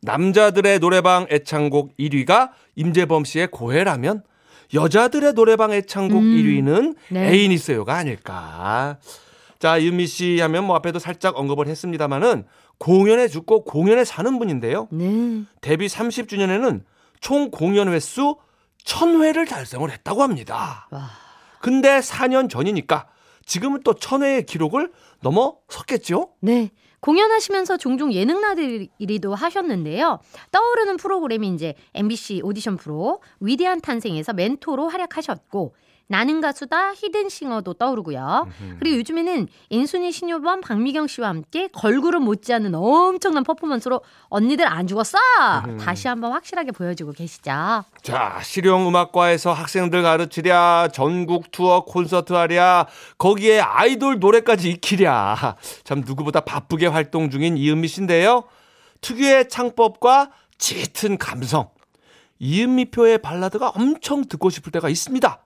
남자들의 0.00 0.78
노래방 0.78 1.26
애창곡 1.30 1.94
1위가 1.98 2.52
임재범 2.74 3.24
씨의 3.24 3.48
고해라면 3.48 4.22
여자들의 4.72 5.34
노래방 5.34 5.72
애창곡 5.72 6.22
음. 6.22 6.24
1위는 6.24 6.96
네. 7.10 7.28
애인 7.28 7.52
있어요가 7.52 7.96
아닐까. 7.96 8.96
자, 9.58 9.76
이은미 9.76 10.06
씨 10.06 10.40
하면 10.40 10.64
뭐 10.64 10.74
앞에도 10.76 10.98
살짝 10.98 11.36
언급을 11.38 11.68
했습니다마는 11.68 12.44
공연에 12.78 13.28
죽고 13.28 13.64
공연에 13.64 14.04
사는 14.04 14.38
분인데요. 14.38 14.88
네. 14.90 15.42
데뷔 15.60 15.86
30주년에는 15.86 16.80
총 17.20 17.50
공연 17.50 17.88
횟수 17.88 18.38
1000회를 18.86 19.46
달성을 19.46 19.90
했다고 19.90 20.22
합니다. 20.22 20.88
와. 20.90 21.10
근데 21.60 21.98
4년 21.98 22.48
전이니까 22.48 23.06
지금은 23.50 23.80
또 23.82 23.94
1000회의 23.94 24.46
기록을 24.46 24.92
넘어섰겠죠? 25.22 26.34
네. 26.40 26.70
공연하시면서 27.00 27.78
종종 27.78 28.12
예능 28.12 28.40
나들이도 28.40 29.34
하셨는데요. 29.34 30.20
떠오르는 30.52 30.98
프로그램이 30.98 31.48
이제 31.48 31.74
MBC 31.94 32.42
오디션 32.44 32.76
프로 32.76 33.20
위대한 33.40 33.80
탄생에서 33.80 34.34
멘토로 34.34 34.88
활약하셨고 34.88 35.74
나는 36.10 36.40
가수다 36.40 36.92
히든싱어도 36.94 37.74
떠오르고요. 37.74 38.48
그리고 38.80 38.96
요즘에는 38.96 39.46
인순이 39.68 40.10
신효범 40.10 40.60
박미경 40.60 41.06
씨와 41.06 41.28
함께 41.28 41.68
걸그룹 41.68 42.24
못지않은 42.24 42.74
엄청난 42.74 43.44
퍼포먼스로 43.44 44.00
언니들 44.24 44.66
안 44.66 44.88
죽었어 44.88 45.16
다시 45.78 46.08
한번 46.08 46.32
확실하게 46.32 46.72
보여주고 46.72 47.12
계시죠. 47.12 47.84
자, 48.02 48.40
실용음악과에서 48.42 49.52
학생들 49.52 50.02
가르치랴, 50.02 50.88
전국 50.92 51.52
투어 51.52 51.84
콘서트 51.84 52.32
하랴, 52.32 52.88
거기에 53.16 53.60
아이돌 53.60 54.18
노래까지 54.18 54.68
익히랴. 54.70 55.56
참 55.84 56.02
누구보다 56.04 56.40
바쁘게 56.40 56.88
활동 56.88 57.30
중인 57.30 57.56
이은미 57.56 57.86
씨인데요. 57.86 58.42
특유의 59.00 59.48
창법과 59.48 60.32
짙은 60.58 61.18
감성. 61.18 61.70
이은미표의 62.40 63.18
발라드가 63.18 63.68
엄청 63.76 64.24
듣고 64.24 64.50
싶을 64.50 64.72
때가 64.72 64.88
있습니다. 64.88 65.44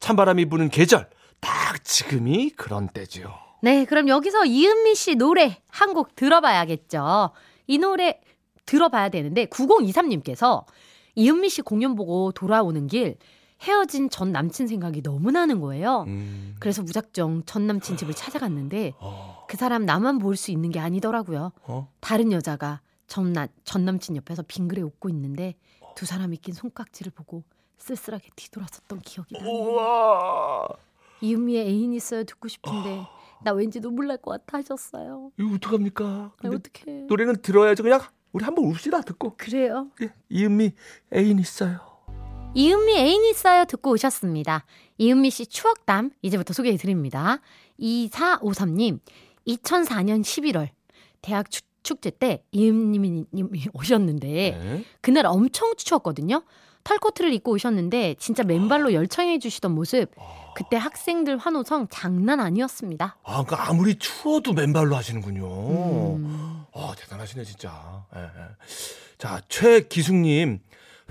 찬바람이 0.00 0.46
부는 0.46 0.68
계절. 0.70 1.08
딱 1.40 1.84
지금이 1.84 2.50
그런 2.50 2.88
때지요. 2.88 3.32
네, 3.62 3.84
그럼 3.84 4.08
여기서 4.08 4.44
이은미 4.46 4.94
씨 4.94 5.14
노래 5.16 5.58
한 5.68 5.92
곡 5.94 6.14
들어봐야겠죠. 6.16 7.30
이 7.66 7.78
노래 7.78 8.20
들어봐야 8.66 9.08
되는데 9.08 9.46
9023님께서 9.46 10.64
이은미 11.14 11.48
씨 11.48 11.62
공연 11.62 11.94
보고 11.94 12.32
돌아오는 12.32 12.86
길 12.86 13.16
헤어진 13.62 14.08
전 14.10 14.30
남친 14.30 14.68
생각이 14.68 15.02
너무 15.02 15.32
나는 15.32 15.60
거예요. 15.60 16.04
음, 16.06 16.54
그래서 16.60 16.82
무작정 16.82 17.42
전 17.46 17.66
남친 17.66 17.96
집을 17.96 18.14
찾아갔는데 18.14 18.92
어, 19.00 19.44
그 19.48 19.56
사람 19.56 19.84
나만 19.84 20.18
볼 20.18 20.36
수 20.36 20.52
있는 20.52 20.70
게 20.70 20.78
아니더라고요. 20.78 21.50
어? 21.64 21.88
다른 22.00 22.30
여자가 22.30 22.80
전, 23.08 23.32
나, 23.32 23.48
전 23.64 23.84
남친 23.84 24.14
옆에서 24.16 24.44
빙그레 24.46 24.82
웃고 24.82 25.08
있는데 25.08 25.54
두 25.96 26.06
사람이 26.06 26.36
낀 26.36 26.54
손깍지를 26.54 27.10
보고 27.12 27.42
쓸쓸하게 27.78 28.28
뒤돌았었던 28.36 29.00
기억이 29.00 29.34
나요. 29.38 29.48
우와. 29.48 30.68
이은미의 31.20 31.66
애인 31.66 31.92
있어요 31.94 32.24
듣고 32.24 32.48
싶은데 32.48 33.04
나 33.42 33.52
왠지 33.52 33.80
눈물 33.80 34.06
날 34.06 34.18
것 34.18 34.30
같아 34.32 34.58
하셨어요. 34.58 35.30
이거 35.38 35.54
어떡합니까? 35.54 36.04
아, 36.04 36.32
근데 36.38 36.56
어떡해. 36.56 37.06
노래는 37.08 37.42
들어야죠. 37.42 37.82
그냥 37.82 38.00
우리 38.32 38.44
한번 38.44 38.66
웁시다, 38.66 39.00
듣고. 39.02 39.34
그래요. 39.36 39.88
예, 40.02 40.12
이은미 40.28 40.72
애인 41.14 41.38
있어요. 41.38 41.80
이은미 42.54 42.92
애인 42.96 43.24
있어요 43.26 43.64
듣고 43.64 43.90
오셨습니다. 43.92 44.64
이은미 44.98 45.30
씨 45.30 45.46
추억담 45.46 46.10
이제부터 46.22 46.52
소개해 46.52 46.76
드립니다. 46.76 47.40
2453님 47.80 49.00
2004년 49.46 50.22
11월 50.22 50.68
대학 51.22 51.50
축, 51.50 51.64
축제 51.82 52.10
때 52.10 52.42
이은님이 52.50 53.26
오셨는데 53.72 54.26
네. 54.26 54.84
그날 55.00 55.26
엄청 55.26 55.74
추웠거든요. 55.76 56.42
털코트를 56.88 57.34
입고 57.34 57.52
오셨는데 57.52 58.16
진짜 58.18 58.42
맨발로 58.44 58.94
열창해 58.94 59.38
주시던 59.38 59.72
모습 59.72 60.10
그때 60.54 60.76
학생들 60.78 61.36
환호성 61.36 61.88
장난 61.90 62.40
아니었습니다. 62.40 63.18
아, 63.22 63.44
그러니까 63.44 63.68
아무리 63.68 63.96
추워도 63.96 64.54
맨발로 64.54 64.96
하시는군요. 64.96 66.16
음. 66.16 66.64
아, 66.74 66.94
대단하시네, 66.98 67.44
진짜. 67.44 68.04
예, 68.16 68.20
예. 68.20 68.28
자, 69.18 69.40
최기숙님. 69.48 70.60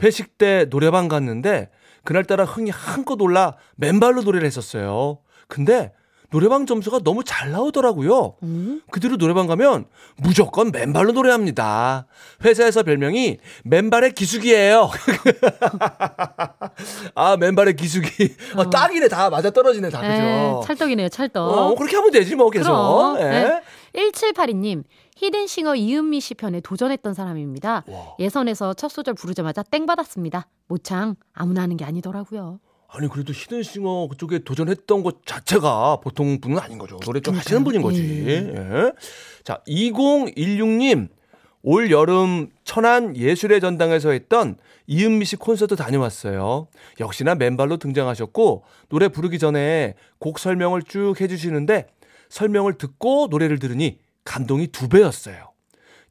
회식 0.04 0.38
때 0.38 0.66
노래방 0.70 1.08
갔는데, 1.08 1.70
그날따라 2.04 2.44
흥이 2.44 2.72
한껏 2.72 3.22
올라 3.22 3.56
맨발로 3.76 4.24
노래를 4.24 4.46
했었어요. 4.46 5.20
근데, 5.48 5.94
노래방 6.30 6.66
점수가 6.66 7.00
너무 7.04 7.24
잘 7.24 7.52
나오더라고요. 7.52 8.36
음? 8.44 8.82
그 8.92 9.00
뒤로 9.00 9.18
노래방 9.18 9.48
가면 9.48 9.86
무조건 10.18 10.72
맨발로 10.72 11.14
노래합니다. 11.14 12.08
회사에서 12.44 12.84
별명이 12.84 13.38
맨발의 13.64 14.14
기숙이에요. 14.14 14.90
아, 17.16 17.38
맨발의 17.38 17.76
기숙이. 17.76 18.36
아, 18.56 18.62
어. 18.62 18.70
딱이네. 18.70 19.08
다 19.08 19.30
맞아 19.30 19.50
떨어지네, 19.52 19.90
다. 19.90 20.06
에, 20.06 20.18
그죠? 20.18 20.62
찰떡이네요, 20.66 21.10
찰떡. 21.10 21.50
어, 21.50 21.76
그렇게 21.76 21.96
하면 21.96 22.12
되지, 22.12 22.36
뭐, 22.36 22.50
계속. 22.50 22.72
그럼. 22.72 23.18
예. 23.20 23.24
네. 23.24 23.62
1782님, 23.96 24.84
히든싱어 25.16 25.76
이은미 25.76 26.20
씨 26.20 26.34
편에 26.36 26.60
도전했던 26.60 27.14
사람입니다. 27.14 27.84
와. 27.88 28.16
예선에서 28.20 28.74
첫 28.74 28.90
소절 28.90 29.14
부르자마자 29.16 29.64
땡 29.64 29.86
받았습니다. 29.86 30.48
모창 30.68 31.16
아무나 31.34 31.62
하는 31.64 31.78
게 31.78 31.86
아니더라고요. 31.86 32.60
아니 32.88 33.08
그래도 33.10 33.34
히든싱어 33.34 34.08
그쪽에 34.08 34.40
도전했던 34.40 35.04
것 35.04 35.26
자체가 35.26 36.00
보통 36.02 36.40
분은 36.40 36.58
아닌 36.60 36.78
거죠. 36.78 36.98
노래 37.00 37.20
좀 37.20 37.36
하시는 37.36 37.64
분인 37.64 37.82
거지. 37.82 38.26
예. 38.28 38.92
자, 39.44 39.62
2016님 39.68 41.10
올 41.64 41.92
여름 41.92 42.50
천안 42.64 43.16
예술의 43.16 43.60
전당에서 43.60 44.12
했던 44.12 44.58
이은미 44.88 45.26
씨 45.26 45.36
콘서트 45.36 45.76
다녀왔어요. 45.76 46.68
역시나 47.00 47.36
맨발로 47.36 47.78
등장하셨고 47.78 48.64
노래 48.90 49.10
부르기 49.10 49.38
전에 49.38 49.96
곡 50.20 50.40
설명을 50.40 50.84
쭉 50.84 51.16
해주시는데 51.20 51.88
설명을 52.30 52.78
듣고 52.78 53.28
노래를 53.30 53.60
들으니 53.60 54.00
감동이 54.24 54.68
두 54.68 54.88
배였어요. 54.88 55.52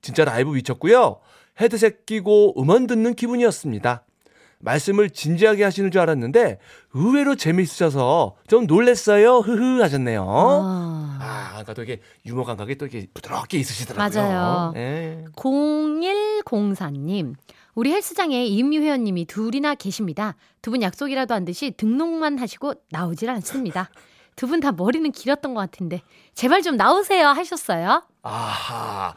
진짜 0.02 0.24
라이브 0.24 0.50
미쳤고요. 0.50 1.20
헤드셋 1.60 2.04
끼고 2.04 2.60
음원 2.60 2.86
듣는 2.86 3.14
기분이었습니다. 3.14 4.04
말씀을 4.66 5.10
진지하게 5.10 5.62
하시는 5.64 5.90
줄 5.92 6.00
알았는데 6.00 6.58
의외로 6.92 7.36
재미있으셔서 7.36 8.34
좀 8.48 8.66
놀랬어요. 8.66 9.38
흐흐 9.38 9.80
하셨네요. 9.80 10.26
아. 10.28 11.18
아, 11.20 11.48
그러니까 11.52 11.72
또 11.74 11.82
이게 11.84 12.00
유머 12.26 12.42
감각이 12.44 12.74
또 12.76 12.86
이렇게 12.86 13.06
부드럽게 13.14 13.58
있으시더라고요. 13.58 14.22
맞아요. 14.22 14.72
예. 14.76 15.24
0104님, 15.36 17.34
우리 17.74 17.92
헬스장에 17.92 18.44
이은미 18.46 18.78
회원님이 18.78 19.26
둘이나 19.26 19.74
계십니다. 19.74 20.34
두 20.62 20.70
분 20.72 20.82
약속이라도 20.82 21.32
한 21.34 21.44
듯이 21.44 21.70
등록만 21.70 22.38
하시고 22.38 22.74
나오질 22.90 23.30
않습니다. 23.30 23.88
두 24.34 24.48
분 24.48 24.60
다 24.60 24.72
머리는 24.72 25.10
길었던 25.12 25.54
것 25.54 25.60
같은데 25.60 26.02
제발 26.34 26.60
좀 26.62 26.76
나오세요 26.76 27.28
하셨어요. 27.28 28.02
아하. 28.26 29.14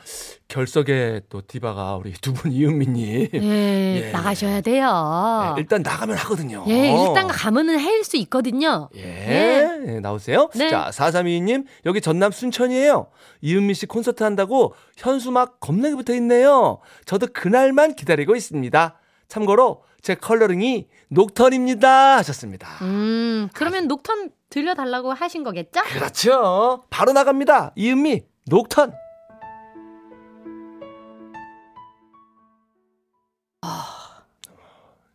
결석의 0.47 1.23
또 1.29 1.41
디바가 1.45 1.95
우리 1.97 2.11
두 2.13 2.33
분 2.33 2.51
이은미님. 2.51 3.29
예, 3.33 3.39
예. 4.07 4.11
나가셔야 4.11 4.61
돼요. 4.61 5.53
예, 5.57 5.61
일단 5.61 5.81
나가면 5.81 6.15
하거든요. 6.17 6.63
예, 6.67 6.91
일단 6.91 7.27
가면은 7.27 7.77
할 7.79 8.03
수 8.03 8.17
있거든요. 8.17 8.89
예, 8.95 9.69
예, 9.87 9.99
나오세요. 9.99 10.49
네. 10.55 10.69
자, 10.69 10.89
4322님, 10.91 11.65
여기 11.85 12.01
전남 12.01 12.31
순천이에요. 12.31 13.07
이은미 13.41 13.73
씨 13.73 13.85
콘서트 13.85 14.23
한다고 14.23 14.73
현수막 14.97 15.59
겁나게 15.59 15.95
붙어 15.95 16.13
있네요. 16.15 16.79
저도 17.05 17.27
그날만 17.33 17.95
기다리고 17.95 18.35
있습니다. 18.35 18.95
참고로 19.27 19.83
제 20.01 20.15
컬러링이 20.15 20.87
녹턴입니다. 21.09 22.17
하셨습니다. 22.17 22.67
음, 22.83 23.49
그러면 23.53 23.87
녹턴 23.87 24.29
들려달라고 24.49 25.13
하신 25.13 25.43
거겠죠? 25.43 25.81
그렇죠. 25.83 26.83
바로 26.89 27.11
나갑니다. 27.13 27.73
이은미, 27.75 28.21
녹턴. 28.49 28.91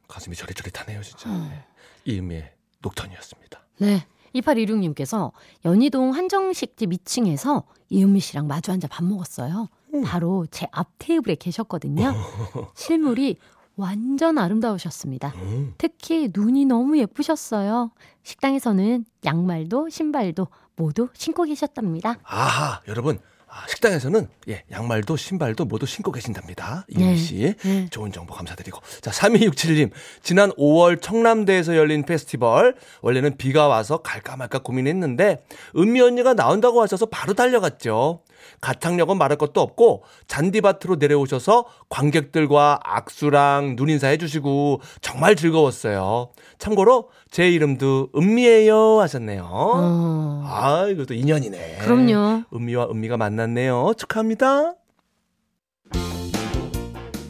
가슴이 0.08 0.36
저릿저릿하네요, 0.36 1.02
진짜. 1.02 1.28
음. 1.30 1.48
네. 1.50 1.64
이은미의 2.12 2.52
녹턴이었습니다. 2.80 3.60
네. 3.78 4.06
2816님께서 4.34 5.32
연희동 5.64 6.14
한정식집 6.14 6.90
2층에서 6.90 7.64
이은미 7.88 8.20
씨랑 8.20 8.46
마주 8.46 8.72
앉아 8.72 8.88
밥 8.88 9.04
먹었어요. 9.04 9.68
바로 10.04 10.46
제 10.50 10.66
앞 10.72 10.88
테이블에 10.98 11.36
계셨거든요. 11.36 12.12
실물이 12.74 13.36
완전 13.76 14.38
아름다우셨습니다. 14.38 15.32
음. 15.36 15.74
특히 15.78 16.30
눈이 16.32 16.64
너무 16.64 16.98
예쁘셨어요. 16.98 17.90
식당에서는 18.22 19.04
양말도 19.24 19.88
신발도 19.88 20.48
모두 20.76 21.08
신고 21.14 21.44
계셨답니다. 21.44 22.18
아하, 22.24 22.80
여러분. 22.88 23.18
아, 23.54 23.68
식당에서는 23.68 24.26
예, 24.48 24.64
양말도 24.72 25.16
신발도 25.16 25.66
모두 25.66 25.86
신고 25.86 26.10
계신답니다. 26.10 26.86
이은미 26.88 27.06
네. 27.06 27.16
씨. 27.16 27.54
네. 27.62 27.86
좋은 27.88 28.10
정보 28.10 28.34
감사드리고. 28.34 28.80
자, 29.00 29.12
3267님. 29.12 29.92
지난 30.22 30.50
5월 30.52 31.00
청남대에서 31.00 31.76
열린 31.76 32.02
페스티벌. 32.02 32.74
원래는 33.00 33.36
비가 33.36 33.68
와서 33.68 33.98
갈까 33.98 34.36
말까 34.36 34.58
고민했는데, 34.58 35.44
은미 35.76 36.00
언니가 36.00 36.34
나온다고 36.34 36.82
하셔서 36.82 37.06
바로 37.06 37.34
달려갔죠. 37.34 38.23
가창력은 38.60 39.18
말할 39.18 39.38
것도 39.38 39.60
없고, 39.60 40.04
잔디밭으로 40.26 40.96
내려오셔서 40.96 41.64
관객들과 41.88 42.80
악수랑 42.82 43.74
눈인사 43.76 44.08
해주시고, 44.08 44.80
정말 45.00 45.36
즐거웠어요. 45.36 46.30
참고로, 46.58 47.10
제 47.30 47.50
이름도 47.50 48.10
은미예요 48.16 49.00
하셨네요. 49.00 49.48
어, 49.50 50.44
아, 50.46 50.86
이것도 50.88 51.14
인연이네. 51.14 51.78
그럼요. 51.80 52.44
은미와 52.54 52.88
은미가 52.90 53.16
만났네요. 53.16 53.92
축하합니다. 53.96 54.74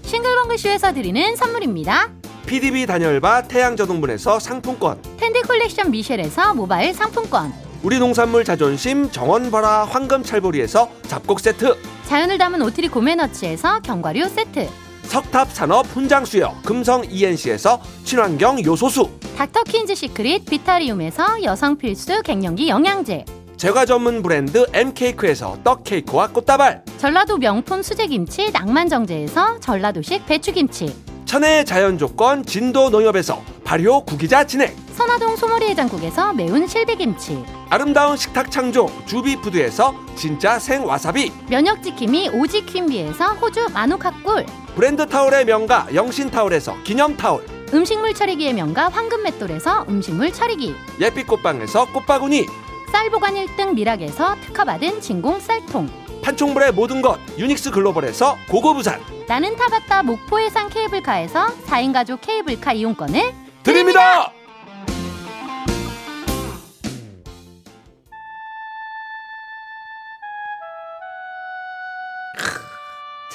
싱글벙글쇼에서 0.03 0.93
드리는 0.93 1.35
선물입니다. 1.35 2.13
PDB 2.47 2.87
단열바 2.87 3.49
태양저동분에서 3.49 4.39
상품권, 4.39 5.01
텐디 5.17 5.41
콜렉션 5.41 5.91
미셸에서 5.91 6.55
모바일 6.55 6.93
상품권. 6.93 7.64
우리 7.85 7.99
농산물 7.99 8.45
자존심 8.45 9.11
정원바라 9.11 9.85
황금찰보리에서 9.85 10.89
잡곡 11.07 11.39
세트, 11.39 11.77
자연을 12.07 12.39
담은 12.39 12.63
오트리 12.63 12.89
고메너치에서 12.89 13.81
견과류 13.81 14.27
세트. 14.27 14.71
석탑산업 15.03 15.89
훈장수여 15.89 16.63
금성 16.65 17.05
ENC에서 17.11 17.83
친환경 18.05 18.65
요소수, 18.65 19.11
닥터퀸즈 19.37 19.97
시크릿 19.97 20.47
비타리움에서 20.47 21.43
여성 21.43 21.77
필수 21.77 22.23
갱년기 22.23 22.69
영양제. 22.69 23.27
제과 23.59 23.85
전문 23.85 24.23
브랜드 24.23 24.65
M케이크에서 24.73 25.59
떡케이크와 25.63 26.29
꽃다발, 26.29 26.85
전라도 26.97 27.37
명품 27.37 27.83
수제김치 27.83 28.51
낭만정제에서 28.53 29.61
전라도식 29.61 30.25
배추김치. 30.25 30.97
천혜의 31.27 31.67
자연조건 31.67 32.47
진도 32.47 32.89
농협에서 32.89 33.43
발효 33.63 34.07
구기자 34.07 34.47
진액, 34.47 34.75
선화동 34.95 35.35
소머리 35.35 35.67
해장국에서 35.71 36.33
매운 36.33 36.69
실비김치. 36.69 37.45
아름다운 37.69 38.17
식탁 38.17 38.49
창조 38.49 38.89
주비푸드에서 39.07 39.93
진짜 40.15 40.61
생와사비, 40.61 41.33
면역지킴이 41.49 42.29
오지퀸비에서 42.29 43.33
호주 43.35 43.71
마누카꿀. 43.75 44.47
브랜드 44.77 45.05
타올의 45.05 45.47
명가 45.47 45.89
영신타올에서 45.93 46.77
기념타올, 46.85 47.45
음식물 47.75 48.15
처리기의 48.15 48.55
명가 48.55 48.89
황금맷돌에서 48.89 49.87
음식물 49.89 50.33
처리기. 50.33 50.77
예빛 51.01 51.27
꽃방에서 51.27 51.87
꽃바구니, 51.87 52.47
쌀 52.93 53.11
보관 53.11 53.35
1등 53.35 53.75
미락에서 53.75 54.37
특허받은 54.43 55.01
진공 55.01 55.41
쌀통. 55.41 55.91
판촉물의 56.23 56.71
모든 56.73 57.03
것 57.03 57.19
유닉스 57.37 57.73
글로벌에서 57.73 58.39
고고부산 58.49 58.99
나는 59.27 59.57
타봤다 59.57 60.05
목포해상 60.05 60.71
케이블카에서 60.71 61.49
4인 61.67 61.93
가족 61.93 62.21
케이블카 62.23 62.73
이용권을 62.73 63.35
드립니다. 63.63 64.33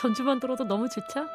전주만 0.04 0.40
들어도 0.40 0.64
너무 0.64 0.88
좋죠? 0.88 1.26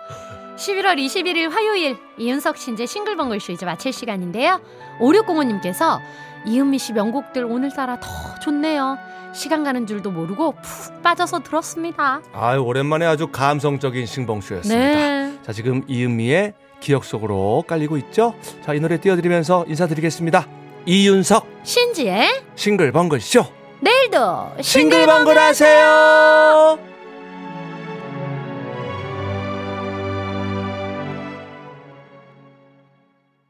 11월 0.57 0.97
21일 0.99 1.51
화요일 1.51 1.99
이윤석 2.17 2.57
신재 2.57 2.87
싱글벙글 2.87 3.39
쇼 3.41 3.53
이제 3.53 3.67
마칠 3.67 3.93
시간인데요. 3.93 4.61
5605님께서 5.01 5.99
이은미 6.47 6.79
씨 6.79 6.93
명곡들 6.95 7.45
오늘따라 7.45 8.01
더 8.01 8.09
좋네요. 8.43 8.97
시간 9.35 9.65
가는 9.65 9.87
줄도 9.87 10.11
모르고 10.13 10.53
푹 10.63 11.03
빠져서 11.03 11.41
들었습니다. 11.41 12.23
아유 12.33 12.61
오랜만에 12.63 13.05
아주 13.05 13.27
감성적인 13.27 14.07
싱벙쇼였습니다. 14.07 14.95
네. 14.95 15.39
자 15.43 15.53
지금 15.53 15.83
이은미의 15.89 16.55
기억 16.81 17.05
속으로 17.05 17.65
깔리고 17.67 17.97
있죠. 17.99 18.35
자 18.65 18.73
이 18.75 18.81
노래 18.81 18.99
띄워드리면서 18.99 19.65
인사드리겠습니다. 19.69 20.47
이윤석 20.87 21.47
신지의 21.65 22.43
싱글벙글 22.55 23.21
쇼 23.21 23.45
내일도 23.81 24.53
싱글벙글 24.61 25.37
하세요. 25.39 26.94